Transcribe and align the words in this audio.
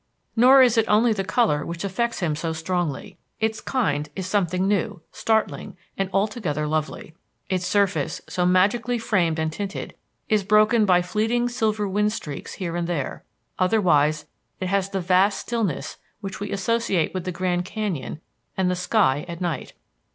Nor 0.35 0.63
is 0.63 0.79
it 0.79 0.85
only 0.87 1.13
the 1.13 1.23
color 1.23 1.63
which 1.63 1.83
affects 1.83 2.21
him 2.21 2.35
so 2.35 2.53
strongly; 2.53 3.19
its 3.39 3.61
kind 3.61 4.09
is 4.15 4.25
something 4.25 4.67
new, 4.67 4.99
startling, 5.11 5.77
and 5.95 6.09
altogether 6.11 6.65
lovely. 6.65 7.13
Its 7.49 7.67
surface, 7.67 8.19
so 8.27 8.43
magically 8.43 8.97
framed 8.97 9.37
and 9.37 9.53
tinted, 9.53 9.93
is 10.27 10.43
broken 10.43 10.85
by 10.85 11.03
fleeting 11.03 11.47
silver 11.49 11.87
wind 11.87 12.11
streaks 12.11 12.55
here 12.55 12.75
and 12.75 12.87
there; 12.87 13.23
otherwise, 13.59 14.25
it 14.59 14.69
has 14.69 14.89
the 14.89 15.01
vast 15.01 15.37
stillness 15.41 15.97
which 16.19 16.39
we 16.39 16.49
associate 16.51 17.13
with 17.13 17.23
the 17.25 17.31
Grand 17.31 17.63
Canyon 17.65 18.21
and 18.57 18.71
the 18.71 18.75
sky 18.75 19.23
at 19.27 19.39
night. 19.39 19.73